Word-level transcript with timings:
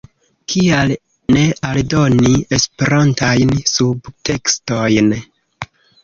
Kial 0.51 0.91
ne 1.35 1.41
aldoni 1.67 2.31
Esperantajn 2.57 3.51
subtekstojn? 3.73 5.13